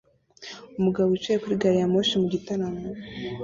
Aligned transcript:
Umugabo 0.79 1.07
wicaye 1.09 1.37
kuri 1.43 1.59
gari 1.61 1.77
ya 1.81 1.87
moshi 1.93 2.15
mugitaramo 2.21 2.81